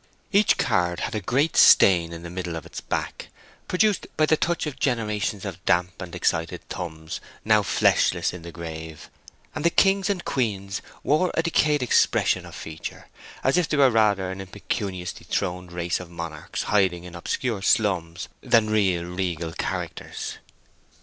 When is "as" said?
13.43-13.57